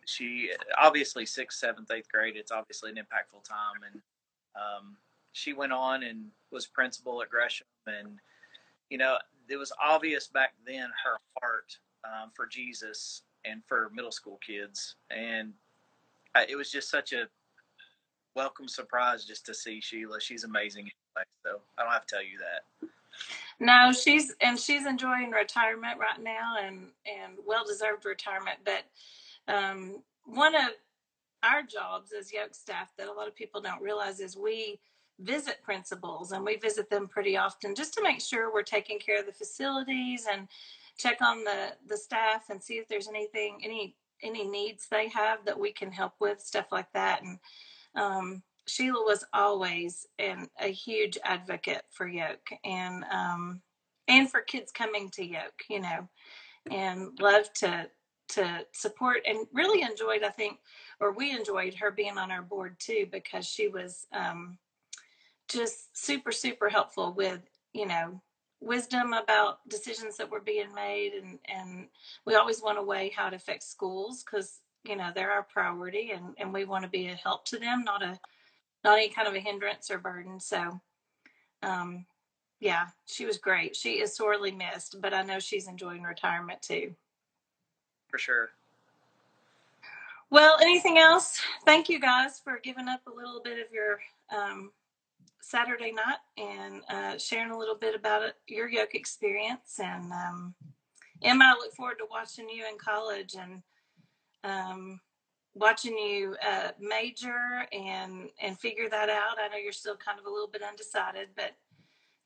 she 0.04 0.50
obviously 0.80 1.26
sixth, 1.26 1.58
seventh, 1.58 1.90
eighth 1.90 2.10
grade. 2.12 2.36
It's 2.36 2.52
obviously 2.52 2.90
an 2.90 2.96
impactful 2.96 3.44
time, 3.44 3.82
and 3.90 4.02
um, 4.56 4.96
she 5.32 5.52
went 5.52 5.72
on 5.72 6.02
and 6.02 6.26
was 6.50 6.66
principal 6.66 7.22
at 7.22 7.30
Gresham, 7.30 7.66
and 7.86 8.18
you 8.90 8.98
know 8.98 9.16
it 9.48 9.56
was 9.56 9.72
obvious 9.82 10.28
back 10.28 10.54
then 10.66 10.88
her 11.04 11.16
heart 11.40 11.76
um, 12.04 12.30
for 12.34 12.46
Jesus 12.46 13.22
and 13.44 13.62
for 13.66 13.90
middle 13.94 14.12
school 14.12 14.38
kids, 14.46 14.96
and 15.10 15.52
I, 16.34 16.46
it 16.48 16.56
was 16.56 16.70
just 16.70 16.90
such 16.90 17.12
a 17.12 17.28
welcome 18.34 18.68
surprise 18.68 19.24
just 19.24 19.44
to 19.46 19.54
see 19.54 19.80
Sheila. 19.80 20.20
She's 20.20 20.44
amazing, 20.44 20.82
anyway, 21.16 21.26
so 21.44 21.60
I 21.78 21.82
don't 21.82 21.92
have 21.92 22.06
to 22.06 22.14
tell 22.14 22.24
you 22.24 22.38
that. 22.38 22.88
No, 23.60 23.92
she's 23.92 24.34
and 24.40 24.58
she's 24.58 24.86
enjoying 24.86 25.30
retirement 25.30 25.98
right 25.98 26.20
now, 26.20 26.56
and 26.60 26.88
and 27.06 27.34
well 27.46 27.64
deserved 27.64 28.04
retirement, 28.04 28.58
but 28.64 28.84
um, 29.49 30.02
one 30.25 30.54
of 30.54 30.70
our 31.42 31.62
jobs 31.62 32.12
as 32.12 32.32
yoke 32.32 32.54
staff 32.54 32.92
that 32.96 33.08
a 33.08 33.12
lot 33.12 33.28
of 33.28 33.34
people 33.34 33.61
don't 33.61 33.82
realize 33.82 34.20
is 34.20 34.37
we 34.37 34.78
visit 35.20 35.62
principals 35.62 36.32
and 36.32 36.44
we 36.44 36.56
visit 36.56 36.88
them 36.88 37.08
pretty 37.08 37.37
often 37.37 37.75
just 37.75 37.94
to 37.94 38.02
make 38.02 38.20
sure 38.20 38.52
we're 38.52 38.62
taking 38.62 38.99
care 38.99 39.20
of 39.20 39.26
the 39.26 39.32
facilities 39.32 40.26
and 40.32 40.49
check 40.99 41.20
on 41.20 41.44
the 41.44 41.72
the 41.88 41.96
staff 41.96 42.44
and 42.50 42.62
see 42.62 42.75
if 42.75 42.87
there's 42.88 43.08
anything 43.08 43.58
any 43.64 43.96
any 44.22 44.46
needs 44.46 44.87
they 44.88 45.08
have 45.08 45.44
that 45.44 45.58
we 45.58 45.72
can 45.72 45.90
help 45.90 46.14
with 46.20 46.40
stuff 46.40 46.66
like 46.70 46.90
that. 46.94 47.22
And 47.22 47.38
um, 47.94 48.42
sheila 48.66 49.04
was 49.04 49.25
always 49.32 50.06
an, 50.18 50.49
a 50.61 50.68
huge 50.68 51.18
advocate 51.25 51.82
for 51.90 52.06
yoke 52.06 52.49
and 52.64 53.04
um, 53.11 53.61
and 54.08 54.30
for 54.30 54.40
kids 54.40 54.72
coming 54.72 55.11
to 55.11 55.25
yoke 55.25 55.62
you 55.68 55.80
know 55.80 56.08
and 56.70 57.18
love 57.20 57.52
to 57.54 57.88
to 58.32 58.64
support 58.72 59.18
and 59.26 59.46
really 59.52 59.82
enjoyed, 59.82 60.22
I 60.22 60.30
think, 60.30 60.58
or 61.00 61.12
we 61.12 61.30
enjoyed 61.30 61.74
her 61.74 61.90
being 61.90 62.18
on 62.18 62.30
our 62.30 62.42
board 62.42 62.76
too, 62.78 63.06
because 63.10 63.46
she 63.46 63.68
was 63.68 64.06
um, 64.12 64.58
just 65.48 65.96
super, 65.96 66.32
super 66.32 66.68
helpful 66.68 67.12
with, 67.12 67.40
you 67.72 67.86
know, 67.86 68.20
wisdom 68.60 69.12
about 69.12 69.66
decisions 69.68 70.16
that 70.16 70.30
were 70.30 70.40
being 70.40 70.74
made. 70.74 71.12
And, 71.14 71.38
and 71.44 71.88
we 72.24 72.34
always 72.34 72.62
want 72.62 72.78
to 72.78 72.82
weigh 72.82 73.12
how 73.14 73.28
it 73.28 73.34
affects 73.34 73.68
schools 73.68 74.24
because, 74.24 74.60
you 74.84 74.96
know, 74.96 75.10
they're 75.14 75.32
our 75.32 75.42
priority 75.42 76.12
and, 76.12 76.34
and 76.38 76.52
we 76.52 76.64
want 76.64 76.84
to 76.84 76.90
be 76.90 77.08
a 77.08 77.14
help 77.14 77.44
to 77.46 77.58
them, 77.58 77.84
not 77.84 78.02
a, 78.02 78.18
not 78.84 78.98
any 78.98 79.08
kind 79.08 79.28
of 79.28 79.34
a 79.34 79.40
hindrance 79.40 79.90
or 79.90 79.98
burden. 79.98 80.40
So, 80.40 80.80
um, 81.62 82.06
yeah, 82.60 82.86
she 83.06 83.26
was 83.26 83.38
great. 83.38 83.76
She 83.76 84.00
is 84.00 84.16
sorely 84.16 84.52
missed, 84.52 85.00
but 85.00 85.12
I 85.12 85.22
know 85.22 85.38
she's 85.38 85.68
enjoying 85.68 86.02
retirement 86.02 86.62
too 86.62 86.94
for 88.12 88.19
sure. 88.19 88.50
Well, 90.31 90.59
anything 90.61 90.99
else? 90.99 91.40
Thank 91.64 91.88
you 91.88 91.99
guys 91.99 92.40
for 92.42 92.61
giving 92.62 92.88
up 92.88 93.00
a 93.07 93.11
little 93.11 93.40
bit 93.42 93.59
of 93.59 93.73
your 93.73 93.99
um, 94.35 94.71
Saturday 95.40 95.92
night 95.92 96.19
and 96.38 96.83
uh, 96.88 97.19
sharing 97.19 97.50
a 97.50 97.59
little 97.59 97.75
bit 97.75 97.95
about 97.95 98.23
it, 98.23 98.35
your 98.47 98.69
yoke 98.69 98.95
experience. 98.95 99.81
And 99.83 100.12
um, 100.12 100.54
Emma, 101.23 101.54
I 101.54 101.59
look 101.59 101.75
forward 101.75 101.99
to 101.99 102.07
watching 102.11 102.49
you 102.49 102.64
in 102.66 102.78
college 102.78 103.35
and 103.38 103.62
um, 104.45 105.00
watching 105.54 105.97
you 105.97 106.37
uh, 106.47 106.69
major 106.78 107.66
and 107.73 108.28
and 108.40 108.59
figure 108.59 108.88
that 108.90 109.09
out. 109.09 109.37
I 109.42 109.49
know 109.49 109.57
you're 109.57 109.73
still 109.73 109.97
kind 109.97 110.19
of 110.19 110.26
a 110.26 110.31
little 110.31 110.49
bit 110.49 110.62
undecided, 110.62 111.28
but 111.37 111.52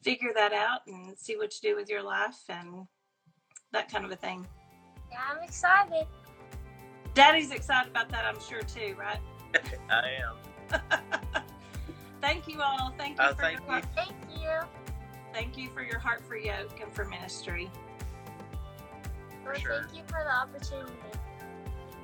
figure 0.03 0.33
that 0.35 0.53
out 0.53 0.81
and 0.87 1.17
see 1.17 1.37
what 1.37 1.55
you 1.55 1.71
do 1.71 1.77
with 1.77 1.89
your 1.89 2.03
life 2.03 2.45
and 2.49 2.87
that 3.73 3.91
kind 3.91 4.05
of 4.05 4.11
a 4.11 4.17
thing. 4.17 4.47
Yeah, 5.11 5.19
I'm 5.31 5.43
excited. 5.43 6.07
Daddy's 7.15 7.51
excited 7.51 7.91
about 7.91 8.09
that, 8.11 8.25
I'm 8.25 8.41
sure 8.41 8.63
too, 8.63 8.95
right? 8.99 9.21
I 9.91 10.11
am. 10.23 10.81
thank 12.21 12.47
you 12.49 12.61
all. 12.61 12.93
Thank 12.99 13.19
you 13.19 13.25
Uh, 13.25 13.35
for 13.35 13.43
thank 13.43 13.59
your 13.59 13.67
you. 13.67 13.71
heart, 13.73 13.87
Thank 13.95 14.13
you. 14.31 14.51
thank 15.33 15.57
you 15.57 15.71
for 15.71 15.83
your 15.83 15.99
heart 15.99 16.23
for 16.27 16.37
yoke 16.37 16.79
and 16.83 16.93
for 16.93 17.05
ministry. 17.07 17.71
For 19.43 19.53
Well, 19.53 19.61
sure. 19.61 19.83
Thank 19.85 19.97
you 19.97 20.03
for 20.09 20.23
the 20.25 20.35
opportunity. 20.35 20.93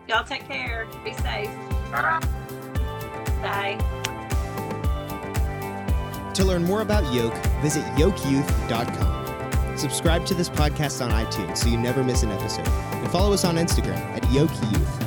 Y'all 0.09 0.25
take 0.25 0.47
care. 0.49 0.87
Be 1.05 1.13
safe. 1.15 1.51
All 1.95 2.03
right. 2.03 2.21
Bye. 3.43 3.79
To 6.35 6.45
learn 6.45 6.65
more 6.65 6.81
about 6.81 7.13
Yoke, 7.13 7.35
visit 7.61 7.85
yokeyouth.com. 7.97 9.12
Subscribe 9.77 10.27
to 10.27 10.35
this 10.35 10.49
podcast 10.49 11.05
on 11.05 11.11
iTunes 11.11 11.59
so 11.59 11.69
you 11.69 11.77
never 11.77 12.05
miss 12.05 12.23
an 12.23 12.31
episode. 12.31 12.69
And 12.69 13.11
follow 13.11 13.33
us 13.33 13.45
on 13.45 13.57
Instagram 13.57 13.99
at 14.17 14.31
Yoke 14.33 14.51
Youth. 14.71 15.02